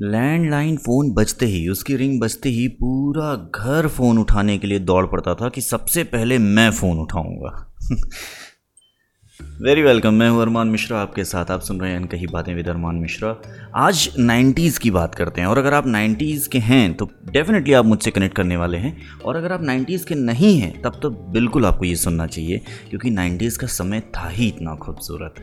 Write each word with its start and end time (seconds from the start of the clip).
Landline 0.00 0.76
phone 0.76 1.12
बजते 1.12 1.46
ही, 1.46 1.68
उसकी 1.68 1.96
ring 1.96 2.20
बजते 2.20 2.48
ही 2.48 2.68
पूरा 2.68 3.50
घर 3.54 3.88
फ़ोन 3.88 4.18
उठाने 4.18 4.58
के 4.58 4.66
लिए 4.66 4.78
दौड़ 4.78 5.06
पड़ता 5.06 5.34
था 5.34 5.48
कि 5.48 5.60
सबसे 5.60 6.04
पहले 6.04 6.38
मैं 6.38 6.70
फ़ोन 6.70 6.98
उठाऊँगा। 6.98 7.74
वेरी 9.62 9.82
वेलकम 9.82 10.14
मैं 10.14 10.30
हूँ 10.30 10.42
अरमान 10.42 10.68
मिश्रा, 10.68 11.00
आपके 11.00 11.24
साथ 11.24 11.50
आप 11.50 11.60
सुन 11.60 11.80
रहे 11.80 11.92
हैं 11.92 12.06
कही 12.06 12.26
बातें 12.26 12.54
विद 12.54 12.68
अरमान 12.68 12.94
मिश्रा। 12.94 13.36
आज 13.76 14.10
90s 14.20 14.78
की 14.78 14.90
बात 14.90 15.14
करते 15.14 15.40
हैं, 15.40 15.48
और 15.48 15.58
अगर 15.58 15.74
आप 15.74 15.84
90s 15.84 16.46
के 16.46 16.58
हैं 16.58 16.94
तो 16.94 17.10
डेफिनेटली 17.30 17.72
आप 17.72 17.84
मुझसे 17.84 18.10
कनेक्ट 18.10 18.36
करने 18.36 18.56
वाले 18.56 18.78
हैं, 18.78 18.98
और 19.24 19.36
अगर 19.36 19.52
आप 19.52 19.62
90s 19.62 20.04
के 20.04 20.14
नहीं 20.14 20.58
हैं, 20.58 20.82
तब 20.82 21.00
तो 21.02 21.10
बिल्कुल 21.10 21.66
आपको 21.66 21.84
ये 21.84 21.96
सुनना 21.96 22.26
चाहिए, 22.26 22.60
क्योंकि 22.90 23.10
90s 23.10 23.56
का 23.56 23.66
समय 23.66 24.00
था 24.00 24.28
ही 24.28 24.48
इतना 24.48 24.74
खूबसूरत। 24.74 25.34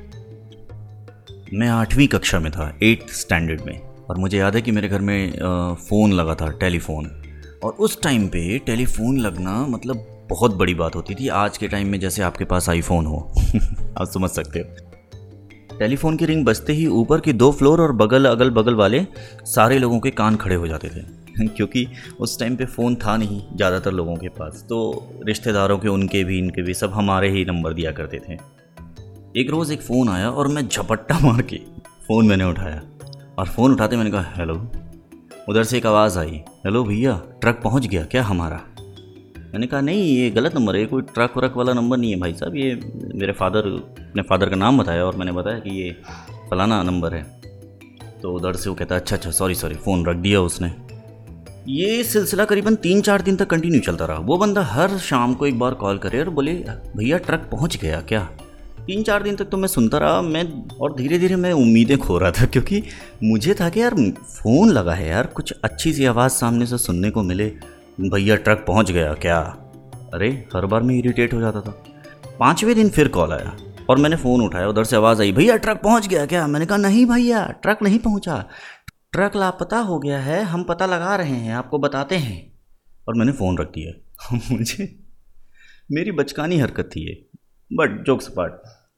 मैं 1.54 1.68
आठवीं 1.68 2.08
कक्षा 2.08 2.40
में 2.40 2.52
था 2.52 2.78
एट्थ 2.84 3.14
स्टैंडर्ड 3.14 3.62
में। 3.62 3.89
और 4.10 4.18
मुझे 4.18 4.38
याद 4.38 4.56
है 4.56 4.62
कि 4.62 4.72
मेरे 4.72 4.88
घर 4.88 5.02
में 5.02 5.32
फ़ोन 5.76 6.14
लगा 6.14 6.36
था, 6.36 6.50
टेलीफोन। 6.52 7.12
और 7.64 7.72
उस 7.72 8.02
टाइम 8.02 8.28
पे 8.28 8.58
टेलीफोन 8.60 9.18
लगना 9.18 9.66
मतलब 9.68 10.28
बहुत 10.30 10.56
बड़ी 10.56 10.74
बात 10.74 10.96
होती 10.96 11.16
थी। 11.16 11.28
आज 11.28 11.58
के 11.58 11.68
टाइम 11.68 11.88
में 11.88 12.00
जैसे 12.00 12.22
आपके 12.22 12.46
पास 12.46 12.70
आईफोन 12.70 13.06
हो, 13.06 13.34
आप 14.02 14.08
समझ 14.08 14.30
सकते 14.30 14.60
हो। 14.60 15.78
टेलीफोन 15.80 16.18
की 16.18 16.26
रिंग 16.26 16.46
बजते 16.46 16.74
ही 16.74 16.88
ऊपर 16.88 17.20
की 17.20 17.34
दो 17.34 17.52
फ्लोर 17.52 17.82
और 17.82 17.92
बगल 17.92 18.26
अगल 18.26 18.50
बगल 18.50 18.76
वाले 18.76 19.06
सारे 19.46 19.80
लोगों 19.80 20.00
के 20.00 20.12
कान 20.12 20.36
खड़े 20.36 20.56
हो 20.56 20.68
जाते 20.68 20.90
थे। 20.90 21.20
क्योंकि 21.48 21.88
उस 22.20 22.40
टाइम 22.40 22.56
पे 22.56 22.66
फ़ोन 22.66 22.96
था 22.96 23.18
नहीं, 23.18 23.42
ज़्यादातर 23.56 23.92
लोगों 23.92 24.16
के 24.16 24.30
पास। 24.30 24.66
तो 24.70 25.08
रिश्तेदारों 25.24 25.80
के, 25.80 25.88
उनके 25.88 26.24
भी, 26.24 26.40
इनके 26.40 26.62
भी, 26.62 26.74
सब 26.74 26.92
हमारे 26.92 27.30
ही 27.30 27.46
नंबर 27.46 27.74
दिया 27.74 27.92
करते 27.92 28.20
थे। 28.30 28.34
एक 29.42 29.50
रोज़ 29.50 29.74
एक 29.74 29.82
फ़ोन 29.82 30.10
आया 30.10 30.30
और 30.30 30.48
मैं 30.48 30.68
झपट्टा 30.68 31.20
मार 31.20 31.42
के, 31.42 31.58
फ़ोन 32.08 32.28
मैंने 32.28 32.44
उठाया। 32.44 32.82
और 33.40 33.46
फ़ोन 33.46 33.72
उठाते 33.72 33.98
मैंने 33.98 34.12
कहा, 34.12 34.22
हेलो। 34.22 34.54
उधर 35.50 35.64
से 35.64 35.78
एक 35.78 35.86
आवाज़ 35.86 36.20
आई, 36.20 36.42
हेलो 36.66 36.84
भैया, 36.84 37.22
ट्रक 37.42 37.62
पहुँच 37.64 37.88
गया 37.88 38.04
क्या 38.04 38.24
हमारा? 38.24 38.62
मैंने 39.54 39.68
कहा, 39.68 39.82
नहीं, 39.82 40.18
ये 40.18 40.30
गलत 40.30 40.56
नंबर 40.56 40.76
है 40.76 40.86
कोई 40.86 41.02
ट्रक 41.02 41.38
व्रक 41.38 41.54
वाला 41.58 41.74
नंबर 41.74 41.98
नहीं 41.98 42.12
है 42.12 42.20
भाई 42.20 42.34
साहब, 42.34 42.56
ये 42.56 42.80
मेरे 43.16 43.34
फादर, 43.34 43.60
अपने 44.10 44.22
फादर 44.22 44.50
का 44.50 44.56
नाम 44.56 44.78
बताया 44.78 45.06
और 45.06 45.16
मैंने 45.16 45.32
बताया 45.32 45.60
कि 45.60 45.70
ये 45.70 45.92
फलाना 46.52 46.84
नंबर 46.84 47.14
है। 47.14 47.42
तो 48.22 48.34
उधर 48.34 48.54
से 48.54 48.70
वो 48.70 48.76
कहता 48.76 48.96
अच्छा 48.96 49.16
अच्छा 49.16 49.32
सॉरी 49.32 49.56
सॉरी 49.56 49.76
फ़ोन 49.76 50.06
रख 50.06 50.16
दिया 50.16 50.42
उसने। 50.42 50.74
ये 51.68 52.04
सिलसिला 52.04 52.46
करीबन 52.46 52.76
तीन 52.76 53.02
चार 53.02 53.22
दिन 53.22 53.36
तक 53.36 53.48
कंटिन्यू 53.48 53.80
चलता 53.80 54.06
रहा। 54.06 54.20
वो 54.20 54.38
बंदा 54.38 54.62
हर 54.62 54.98
शाम 54.98 55.34
को 55.34 55.48
एक 55.48 55.60
बार 55.60 55.74
कॉल 55.74 55.98
करे 55.98 56.20
और 56.20 56.30
बोले, 56.30 56.54
भैया, 56.98 57.18
ट्रक 57.18 57.50
पहुँच 57.52 57.78
गया 57.78 58.02
क्या? 58.02 58.30
तीन 58.90 59.04
चार 59.04 59.24
दिन 59.24 59.36
तक 59.36 59.46
तो 59.46 59.58
मैं 59.58 59.68
सुनता 59.68 59.98
रहा, 59.98 60.22
मैं 60.22 60.70
और 60.70 60.96
धीरे 60.96 61.20
धीरे 61.20 61.36
मैं 61.36 61.54
उम्मीदें 61.54 61.98
खो 61.98 62.18
रहा 62.18 62.32
था, 62.32 62.46
क्योंकि 62.46 62.84
मुझे 63.24 63.54
था 63.54 63.70
कि 63.70 63.82
यार 63.82 64.12
फ़ोन 64.12 64.70
लगा 64.70 64.94
है 64.94 65.10
यार, 65.10 65.28
कुछ 65.28 65.54
अच्छी 65.64 65.94
सी 65.94 66.06
आवाज़ 66.06 66.32
सामने 66.32 66.66
से 66.66 66.78
सुनने 66.78 67.10
को 67.10 67.24
मिले। 67.24 67.46
भैया 68.02 68.36
ट्रक 68.36 68.64
पहुँच 68.68 68.92
गया, 68.92 69.14
क्या? 69.14 69.40
अरे, 70.14 70.48
हर 70.56 70.66
बार 70.66 70.82
मैं 70.82 70.96
इरीटेट 70.96 71.34
हो 71.34 71.42
जाता 71.42 71.62
था। 71.62 71.84
पाँचवें 72.40 72.76
दिन 72.76 72.90
फिर 72.90 73.08
कॉल 73.08 73.34
आया, 73.34 73.58
और 73.90 73.98
मैंने 73.98 74.16
फ़ोन 74.16 74.42
उठाया, 74.42 74.68
उधर 74.68 74.84
से 74.84 74.96
आवाज़ 74.96 75.22
आई, 75.22 75.32
भैया, 75.32 75.58
ट्रक 75.58 75.78
पहुँच 75.78 76.08
गया 76.08 76.26
क्या? 76.26 76.48
मैंने 76.48 76.66
कहा, 76.66 76.78
नहीं 76.78 77.06
भैया, 77.06 77.46
ट्रक 77.46 77.80
नहीं 77.84 78.00
पहुँचा। 78.00 78.50
ट्रक 79.12 79.36
लापता 79.36 79.78
हो 79.78 80.00
गया 80.00 80.20
है, 80.20 80.44
हम 80.44 80.64
पता 80.64 80.86
लगा 80.86 81.16
रहे 81.16 81.36
हैं, 81.36 81.54
आपको 81.54 81.80
बताते 81.80 82.16
हैं। 82.16 82.60
और 83.08 83.16
मैंने 83.16 83.32
फ़ोन 83.32 83.58
रख 83.58 83.68
दिया। 83.68 84.38
मुझे, 84.52 85.00
मेरी 85.92 86.12
बचकानी 86.12 86.58
हरकत 86.58 86.90
थी 86.96 87.10
ये 87.10 87.26
बट 87.74 88.04
जोक्स 88.06 88.28
पार्ट 88.28 88.54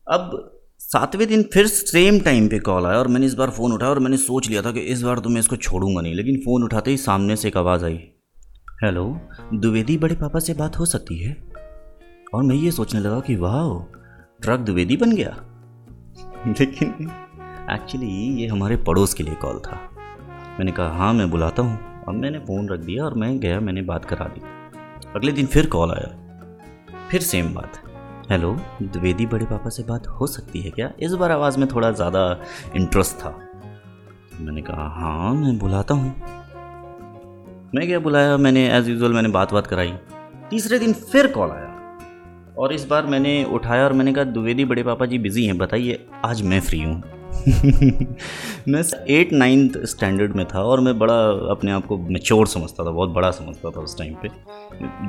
अब 0.07 0.51
सातवें 0.79 1.27
दिन 1.27 1.43
फिर 1.43 1.67
सेम 1.67 2.19
टाइम 2.19 2.47
पे 2.47 2.59
कॉल 2.59 2.85
आया 2.85 2.97
और 2.97 3.07
मैंने 3.07 3.25
इस 3.25 3.33
बार 3.33 3.49
फ़ोन 3.49 3.71
उठाया 3.71 3.91
और 3.91 3.99
मैंने 3.99 4.17
सोच 4.17 4.49
लिया 4.49 4.61
था 4.61 4.71
कि 4.71 4.79
इस 4.79 5.01
बार 5.01 5.19
तो 5.19 5.29
मैं 5.29 5.39
इसको 5.39 5.55
छोड़ूँगा 5.55 6.01
नहीं, 6.01 6.15
लेकिन 6.15 6.35
फ़ोन 6.35 6.63
उठाते 6.63 6.91
ही 6.91 6.97
सामने 6.97 7.35
से 7.35 7.47
एक 7.47 7.57
आवाज़ 7.57 7.85
आई। 7.85 7.97
हेलो 8.83 9.21
द्विवेदी 9.53 9.97
बड़े 9.97 10.15
पापा 10.15 10.39
से 10.39 10.53
बात 10.53 10.79
हो 10.79 10.85
सकती 10.85 11.17
है? 11.17 11.37
और 12.33 12.43
मैं 12.43 12.55
ये 12.55 12.71
सोचने 12.71 12.99
लगा 12.99 13.19
कि 13.19 13.35
वाह 13.35 13.83
ट्रक 14.41 14.59
द्विवेदी 14.59 14.97
बन 14.97 15.11
गया? 15.11 15.35
लेकिन 16.47 17.11
एक्चुअली 17.71 18.41
ये 18.41 18.47
हमारे 18.47 18.77
पड़ोस 18.77 19.13
के 19.13 19.23
लिए 19.23 19.35
कॉल 19.35 19.59
था। 19.59 19.79
मैंने 20.59 20.71
कहा 20.71 20.89
हाँ 20.89 21.13
मैं 21.13 21.31
बुलाता 21.31 21.61
हूँ। 21.61 22.03
अब 22.07 22.13
मैंने 22.13 22.39
फ़ोन 22.39 22.69
रख 22.69 22.79
दिया 22.79 23.03
और 23.03 23.13
मैं 23.13 23.39
गया, 23.39 23.59
मैंने 23.59 23.81
बात 23.81 24.05
करा 24.05 24.25
दी। 24.25 24.41
अगले 25.15 25.31
दिन 25.31 25.45
फिर 25.45 25.65
कॉल 25.65 25.91
आया। 25.91 26.17
फिर 27.11 27.21
सेम 27.21 27.53
बात। 27.53 27.90
हेलो 28.31 28.57
द्विवेदी 28.81 29.25
बड़े 29.25 29.45
पापा 29.45 29.69
से 29.69 29.83
बात 29.83 30.07
हो 30.07 30.27
सकती 30.27 30.61
है 30.61 30.69
क्या? 30.69 30.91
इस 30.99 31.11
बार 31.11 31.31
आवाज़ 31.31 31.59
में 31.59 31.67
थोड़ा 31.69 31.91
ज़्यादा 31.91 32.41
इंटरेस्ट 32.75 33.15
था। 33.15 33.49
मैंने 34.41 34.61
कहा 34.61 34.87
हाँ 34.87 35.33
मैं 35.33 35.59
बुलाता 35.59 35.93
हूँ। 35.93 36.15
मैं 37.75 37.87
क्या 37.87 37.99
बुलाया? 37.99 38.37
मैंने 38.37 38.69
एज़ 38.69 38.89
यूज़ुअल 38.89 39.13
मैंने 39.13 39.29
बात 39.29 39.53
बात 39.53 39.67
कराई। 39.67 39.93
तीसरे 40.49 40.79
दिन 40.79 40.93
फिर 40.93 41.27
कॉल 41.27 41.51
आया। 41.51 41.97
और 42.57 42.73
इस 42.73 42.87
बार 42.87 43.05
मैंने 43.05 43.43
उठाया 43.43 43.83
और 43.83 43.93
मैंने 43.93 44.13
कहा 44.13 44.23
द्विवेदी 44.23 44.65
बड़े 44.65 44.83
पापा 44.83 45.05
जी 45.05 45.17
बिज़ी 45.17 45.45
हैं, 45.45 45.57
बताइए, 45.57 46.07
आज 46.25 46.41
मैं 46.41 46.61
फ्री 46.61 46.83
हूँ। 46.83 47.03
मैं 48.67 48.83
एट 49.09 49.33
नाइन्थ 49.33 49.77
स्टैंडर्ड 49.85 50.35
में 50.35 50.45
था 50.47 50.59
और 50.59 50.79
मैं 50.79 50.99
बड़ा 50.99 51.29
अपने 51.51 51.71
आप 51.71 51.85
को 51.85 51.97
मेच्योर 51.97 52.47
समझता 52.47 52.85
था 52.85 52.89
बहुत 52.89 53.09
बड़ा 53.09 53.31
समझता 53.31 53.69
था 53.69 53.79
उस 53.81 53.97
टाइम 53.97 54.13
पे। 54.13 54.29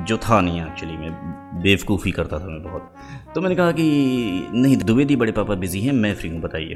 जो 0.05 0.17
था 0.17 0.41
नहीं 0.41 0.61
एक्चुअली 0.61 0.97
मैं 0.97 1.11
बेवकूफ़ी 1.61 2.11
करता 2.11 2.39
था 2.39 2.45
मैं 2.45 2.63
बहुत। 2.63 2.93
तो 3.35 3.41
मैंने 3.41 3.55
कहा 3.55 3.71
कि 3.71 3.83
नहीं 4.53 4.77
द्विवेदी 4.77 5.15
बड़े 5.15 5.31
पापा 5.31 5.55
बिज़ी 5.55 5.81
हैं 5.81 5.93
मैं 5.93 6.15
फ्री 6.15 6.29
हूँ 6.29 6.41
बताइए। 6.41 6.75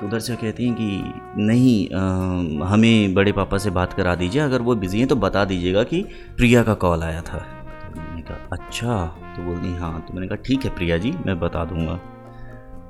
तो 0.00 0.06
उधर 0.06 0.18
से 0.18 0.36
कहती 0.36 0.66
हैं 0.66 0.74
कि 0.74 1.02
नहीं 1.42 1.88
आ, 1.90 2.68
हमें 2.68 3.14
बड़े 3.14 3.32
पापा 3.32 3.58
से 3.58 3.70
बात 3.70 3.92
करा 3.92 4.14
दीजिए 4.14 4.42
अगर 4.42 4.62
वो 4.62 4.74
बिज़ी 4.74 4.98
हैं 4.98 5.08
तो 5.08 5.16
बता 5.16 5.44
दीजिएगा 5.44 5.82
कि 5.82 6.02
प्रिया 6.36 6.62
का 6.62 6.74
कॉल 6.74 7.02
आया 7.02 7.22
था। 7.22 7.38
तो 7.94 8.00
मैंने 8.00 8.22
कहा 8.22 8.48
अच्छा। 8.52 9.06
तो 9.06 9.42
बोल 9.42 9.54
बोलती 9.54 9.74
हाँ। 9.74 10.00
तो 10.00 10.14
मैंने 10.14 10.28
कहा 10.28 10.36
ठीक 10.36 10.64
है 10.64 10.74
प्रिया 10.74 10.98
जी 10.98 11.14
मैं 11.26 11.40
बता 11.40 11.64
दूँगा। 11.64 12.00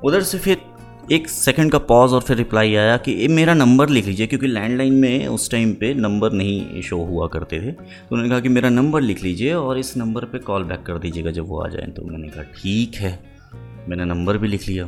उधर 0.05 0.21
से 0.21 0.39
फिर 0.39 0.78
एक 1.13 1.29
सेकंड 1.29 1.73
का 1.73 1.79
पॉज 1.79 2.13
और 2.13 2.21
फिर 2.21 2.37
रिप्लाई 2.37 2.75
आया 2.75 2.97
कि 2.97 3.29
मेरा 3.29 3.55
नंबर 3.55 3.89
लिख 3.89 4.07
लीजिए, 4.07 4.27
क्योंकि 4.27 4.47
लैंडलाइन 4.47 4.93
में 4.93 5.27
उस 5.27 5.51
टाइम 5.51 5.73
पे 5.73 5.95
नंबर 5.95 6.33
नहीं 6.33 6.83
शो 6.83 6.97
हुआ 6.97 7.27
करते 7.27 7.61
थे। 7.61 7.71
तो 7.71 7.85
उन्होंने 8.13 8.31
कहा 8.31 8.41
कि 8.41 8.49
मेरा 8.49 8.69
नंबर 8.69 9.01
लिख 9.01 9.23
लीजिए 9.23 9.53
और 9.53 9.79
इस 9.79 9.97
नंबर 9.97 10.25
पे 10.25 10.39
कॉल 10.39 10.65
बैक 10.65 10.83
कर 10.83 10.99
दीजिएगा 10.99 11.31
जब 11.31 11.49
वो 11.49 11.61
आ 11.61 11.69
जाए। 11.69 11.83
तो 11.83 12.03
मैंने 12.03 12.29
कहा, 12.29 12.43
ठीक 12.43 12.95
है। 12.95 13.21
मैंने 13.89 14.05
नंबर 14.05 14.39
भी 14.39 14.49
लिख 14.49 14.69
लिया। 14.69 14.85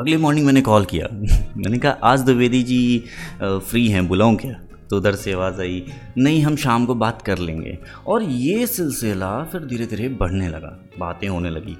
अगले 0.00 0.16
मॉर्निंग 0.16 0.46
मैंने 0.46 0.60
कॉल 0.60 0.84
किया। 0.84 1.08
मैंने 1.56 1.78
कहा, 1.78 1.98
आज 2.02 2.20
द्विवेदी 2.20 2.62
जी 2.62 3.04
फ्री 3.42 3.88
हैं, 3.88 4.08
बुलाऊँ 4.08 4.36
क्या? 4.36 4.60
तो 4.90 4.96
उधर 4.96 5.14
से 5.14 5.32
आवाज़ 5.32 5.60
आई, 5.60 5.86
नहीं, 6.18 6.42
हम 6.42 6.56
शाम 6.56 6.86
को 6.86 6.94
बात 6.94 7.22
कर 7.22 7.38
लेंगे। 7.38 7.78
और 8.06 8.22
ये 8.22 8.66
सिलसिला 8.66 9.44
फिर 9.44 9.60
धीरे 9.60 9.86
धीरे 9.86 10.08
बढ़ने 10.08 10.48
लगा। 10.48 10.84
बातें 10.98 11.28
होने 11.28 11.50
लगी। 11.50 11.78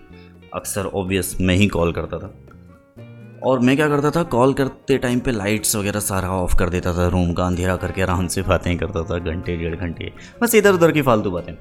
अक्सर 0.55 0.87
ऑब्वियस 0.87 1.41
मैं 1.41 1.57
ही 1.57 1.67
कॉल 1.67 1.93
करता 1.93 2.19
था। 2.19 2.35
और 3.47 3.59
मैं 3.61 3.77
क्या 3.77 3.89
करता 3.89 4.11
था 4.11 4.23
कॉल 4.23 4.53
करते 4.55 4.97
टाइम 4.99 5.19
पे 5.21 5.31
लाइट्स 5.31 5.75
वगैरह 5.77 6.01
सारा 6.01 6.29
ऑफ़ 6.29 6.57
कर 6.59 6.69
देता 6.69 6.93
था 6.95 7.07
रूम 7.09 7.33
का 7.33 7.45
अंधेरा 7.47 7.77
करके 7.77 8.03
आराम 8.03 8.27
से 8.27 8.43
बातें 8.43 8.77
करता 8.79 9.03
था, 9.03 9.19
घंटे, 9.19 9.57
डेढ़ 9.57 9.75
घंटे, 9.77 10.13
बस 10.43 10.55
इधर 10.55 10.75
उधर 10.75 10.93
की 10.93 11.03
फालतू 11.03 11.31
बातें। 11.31 11.53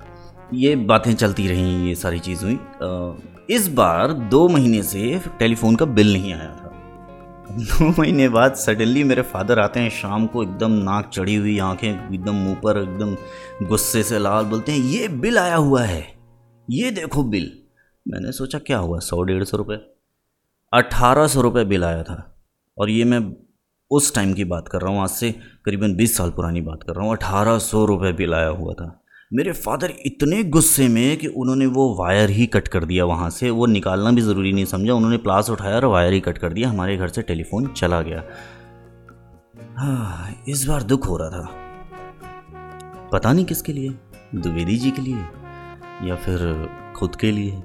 ये 0.54 0.76
बातें 0.76 1.14
चलती 1.14 1.48
रहीं, 1.48 1.88
ये 1.88 1.96
सारी 1.96 2.20
चीज़ 2.20 2.44
हुई। 2.46 2.60
इस 3.50 3.68
बार 3.68 4.14
दो 4.30 4.48
महीने 4.48 4.84
से 4.84 5.22
टेलीफोन 5.40 5.76
का 5.76 5.86
बिल 5.86 6.14
नहीं 6.14 6.34
आया 6.34 6.50
था। 6.52 6.72
दो 7.52 7.90
महीने 8.00 8.30
बाद 8.30 8.56
सडनली 8.56 9.04
मेरे 9.04 9.22
फादर 9.24 9.60
आते 9.60 9.80
हैं, 9.80 9.90
शाम 9.92 10.26
को 10.26 10.44
एकदम 10.44 10.72
नाक 10.72 11.10
चढ़ी 11.14 11.36
हुई, 11.36 11.58
आँखें 11.60 11.90
एकदम 11.90 12.36
मुँह 12.36 12.56
पर, 12.56 12.82
एकदम 12.82 13.68
गुस्से 13.68 14.04
से 14.04 14.20
लाल 14.20 14.46
बोलते 14.46 14.72
हैं, 14.72 14.80
ये 14.80 15.08
बिल 15.08 15.38
आया 15.38 15.56
हुआ 15.56 15.84
है, 15.84 16.06
ये 16.70 16.92
देखो 16.92 17.24
बिल। 17.24 17.52
मैंने 18.06 18.32
सोचा, 18.32 18.60
क्या 18.60 18.78
हुआ? 18.78 19.00
सौ, 19.00 19.22
डेढ़ 19.24 19.44
सौ 19.44 19.58
रुपये 19.58 19.95
अट्ठारह 20.74 21.28
सौ 21.28 21.42
रुपये 21.42 21.64
बिल 21.66 21.84
आया 21.84 22.04
था। 22.04 22.36
और 22.78 22.90
ये 22.90 23.04
मैं 23.04 23.20
उस 23.92 24.14
टाइम 24.16 24.34
की 24.34 24.44
बात 24.44 24.68
कर 24.68 24.82
रहा 24.82 24.92
हूँ, 24.92 25.02
आज 25.02 25.10
से 25.10 25.32
करीबन 25.66 25.96
बीस 25.96 26.18
साल 26.18 26.30
पुरानी 26.30 26.62
बात 26.62 26.84
कर 26.84 26.94
रहा 26.94 27.06
हूँ। 27.06 27.12
अठारह 27.12 27.58
सौ 27.60 27.86
रुपये 27.86 28.12
बिल 28.14 28.34
आया 28.34 28.48
हुआ 28.48 28.74
था। 28.74 29.06
मेरे 29.34 29.52
फादर 29.52 29.94
इतने 30.06 30.44
गुस्से 30.44 30.88
में 30.88 31.18
कि 31.18 31.28
उन्होंने 31.28 31.66
वो 31.66 31.96
वायर 32.00 32.30
ही 32.30 32.46
कट 32.46 32.68
कर 32.68 32.86
दिया 32.86 33.06
वहाँ 33.06 33.30
से। 33.30 33.50
वो 33.50 33.66
निकालना 33.66 34.12
भी 34.12 34.22
ज़रूरी 34.22 34.54
नहीं 34.54 34.66
समझा। 34.66 34.94
उन्होंने 34.94 35.18
प्लास 35.18 35.50
उठाया 35.50 35.76
और 35.76 35.86
वायर 35.86 36.14
ही 36.14 36.20
कट 36.20 36.38
कर 36.38 36.54
दिया। 36.54 36.70
हमारे 36.70 36.98
घर 36.98 37.08
से 37.08 37.22
टेलीफोन 37.22 37.68
चला 37.68 38.02
गया। 38.02 38.24
हाँ 39.78 40.44
इस 40.50 40.66
बार 40.66 40.84
दुख 40.84 41.08
हो 41.08 41.18
रहा 41.18 41.30
था। 41.30 43.10
पता 43.14 43.34
नहीं 43.34 43.46
किसके 43.46 43.74
लिए? 43.74 43.90
द्विवेदी 44.36 44.78
जी 44.78 44.92
के 44.92 45.02
लिए? 45.02 45.26
या 46.10 46.16
फिर 46.16 46.70
खुद 46.96 47.16
के 47.16 47.32
लिए? 47.32 47.62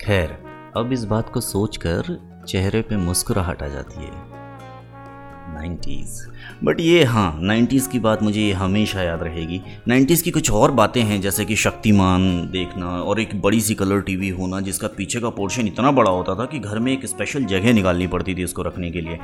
खैर 0.00 0.51
अब 0.76 0.92
इस 0.92 1.04
बात 1.04 1.28
को 1.28 1.40
सोचकर 1.40 2.04
चेहरे 2.48 2.80
पे 2.82 2.96
मुस्कुराहट 2.96 3.62
आ 3.62 3.66
जाती 3.68 4.04
है। 4.04 4.10
नाइन्टीज़ 5.54 6.20
बट 6.64 6.80
ये 6.80 7.02
हाँ 7.04 7.38
नाइन्टीज़ 7.42 7.88
की 7.88 7.98
बात 7.98 8.22
मुझे 8.22 8.50
हमेशा 8.52 9.02
याद 9.02 9.22
रहेगी। 9.22 9.60
नाइन्टीज़ 9.88 10.22
की 10.24 10.30
कुछ 10.30 10.50
और 10.50 10.70
बातें 10.70 11.00
हैं, 11.02 11.20
जैसे 11.20 11.44
कि 11.44 11.56
शक्तिमान 11.56 12.22
देखना 12.52 12.86
और 12.86 13.20
एक 13.20 13.40
बड़ी 13.40 13.60
सी 13.60 13.74
कलर 13.74 14.00
टीवी 14.00 14.28
होना, 14.28 14.60
जिसका 14.60 14.88
पीछे 14.88 15.20
का 15.20 15.30
पोर्शन 15.30 15.66
इतना 15.66 15.90
बड़ा 15.92 16.10
होता 16.10 16.34
था 16.34 16.44
कि 16.44 16.58
घर 16.58 16.78
में 16.78 16.92
एक 16.92 17.06
स्पेशल 17.06 17.44
जगह 17.44 17.72
निकालनी 17.72 18.06
पड़ती 18.06 18.34
थी 18.34 18.44
उसको 18.44 18.62
रखने 18.62 18.90
के 18.90 19.00
लिए। 19.00 19.18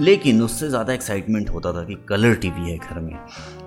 लेकिन 0.00 0.42
उससे 0.42 0.68
ज़्यादा 0.68 0.92
एक्साइटमेंट 0.92 1.50
होता 1.50 1.72
था 1.72 1.84
कि 1.84 2.04
कलर 2.08 2.34
टीवी 2.34 2.70
है 2.70 2.76
घर 2.78 3.00
में। 3.00 3.18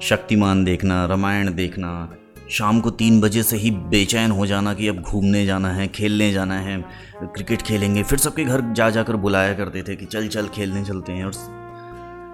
शक्तिमान 0.02 0.64
देखना, 0.64 1.06
रामायण 1.06 1.54
देखना 1.56 2.10
शाम 2.50 2.80
को 2.82 2.90
तीन 2.90 3.20
बजे 3.22 3.42
से 3.44 3.58
ही 3.58 3.72
बेचैन 3.72 4.32
हो 4.32 4.46
जाना 4.48 4.74
कि 4.74 4.88
अब 4.88 5.02
घूमने 5.02 5.46
जाना 5.46 5.70
है, 5.70 5.88
खेलने 5.88 6.32
जाना 6.32 6.60
है, 6.60 6.78
क्रिकेट 7.24 7.62
खेलेंगे। 7.62 8.04
फिर 8.04 8.20
सबके 8.20 8.44
घर 8.44 8.62
जा 8.74 8.90
जाकर 8.90 9.16
बुलाया 9.16 9.54
करते 9.54 9.84
थे 9.84 9.96
कि 9.96 10.06
चल 10.06 10.28
चल, 10.28 10.48
खेलने 10.48 10.84
चलते 10.86 11.12
हैं। 11.12 11.26
और 11.26 11.34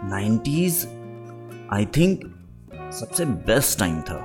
नाइन्टीज़ 0.09 0.85
आई 1.73 1.85
थिंक, 1.97 2.19
सबसे 2.93 3.25
बेस्ट 3.25 3.79
टाइम 3.79 3.99
था। 4.01 4.19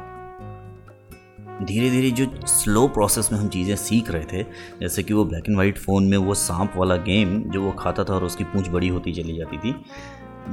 धीरे 1.63 1.91
धीरे 1.91 2.11
जो 2.11 2.27
स्लो 2.47 2.87
प्रोसेस 2.89 3.29
में 3.33 3.39
हम 3.39 3.49
चीज़ें 3.49 3.75
सीख 3.77 4.11
रहे 4.11 4.25
थे, 4.25 4.43
जैसे 4.81 5.03
कि 5.03 5.15
वो 5.15 5.25
ब्लैक 5.25 5.49
एंड 5.49 5.57
वाइट 5.57 5.79
फ़ोन 5.79 6.05
में 6.05 6.17
वो 6.19 6.35
सांप 6.35 6.73
वाला 6.77 6.97
गेम 6.97 7.43
जो 7.43 7.63
वो 7.63 7.73
खाता 7.73 8.05
था 8.05 8.15
और 8.15 8.25
उसकी 8.25 8.45
पूंछ 8.45 8.69
बड़ी 8.69 8.89
होती 8.89 9.13
चली 9.13 9.37
जाती 9.37 9.59
थी, 9.59 9.75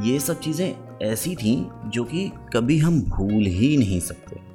ये 0.02 0.20
सब 0.20 0.40
चीज़ें 0.40 0.76
ऐसी 1.04 1.36
थी 1.36 1.56
जो 1.86 2.04
कि 2.04 2.32
कभी 2.54 2.80
हम 2.80 3.02
भूल 3.02 3.46
ही 3.46 3.76
नहीं 3.78 4.00
सकते। 4.00 4.55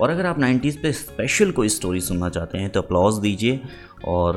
और 0.00 0.10
अगर 0.10 0.26
आप 0.26 0.38
90s 0.38 0.76
पे 0.76 0.92
स्पेशल 0.92 1.50
कोई 1.50 1.68
स्टोरी 1.68 2.00
सुनना 2.00 2.28
चाहते 2.28 2.58
हैं 2.58 2.70
तो 2.70 2.82
अप्लॉज 2.82 3.18
दीजिए 3.18 3.60
और 4.04 4.36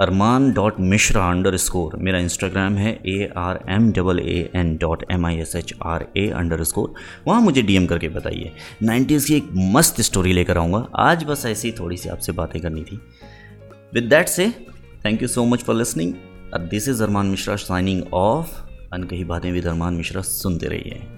अरमान 0.00 0.52
डॉट 0.52 0.80
मिश्रा 0.80 1.30
अंडर 1.30 1.56
स्कोर 1.56 1.96
मेरा 1.96 2.18
इंस्टाग्राम 2.18 2.74
है 2.74 3.00
A 3.06 3.32
R 3.36 3.58
M 3.68 3.92
double 3.92 4.18
A 4.18 4.50
N 4.54 4.76
dot 4.76 5.04
M 5.12 5.26
I 5.26 5.36
S 5.36 5.56
H 5.56 5.74
R 5.82 6.06
A 6.16 6.28
underscore 6.64 6.94
वहाँ 7.26 7.40
मुझे 7.40 7.62
डीएम 7.62 7.86
करके 7.86 8.08
बताइए। 8.08 8.52
नाइन्टीज़ 8.82 9.26
की 9.26 9.34
एक 9.34 9.48
मस्त 9.52 10.00
स्टोरी 10.00 10.32
लेकर 10.32 10.58
आऊँगा। 10.58 10.86
आज 10.96 11.24
बस 11.24 11.46
ऐसी 11.46 11.72
थोड़ी 11.72 11.96
सी 11.96 12.08
आपसे 12.08 12.32
बातें 12.32 12.60
करनी 12.62 12.82
थी। 12.82 13.00
With 13.94 14.04
that 14.04 14.28
say 14.28 14.48
thank 15.04 15.22
you 15.22 15.28
so 15.28 15.44
much 15.44 15.62
for 15.62 15.76
listening 15.76 16.14
this 16.56 16.88
is 16.88 17.02
Arman 17.02 17.26
Mishra 17.26 17.56
signing 17.56 18.02
off 18.14 18.60
Ankahi 18.92 19.24
Baatein 19.24 19.52
with 19.52 19.66
अरमान 19.66 19.94
मिश्रा 19.94 20.22
सुनते 20.22 20.66
रहिए। 20.66 21.17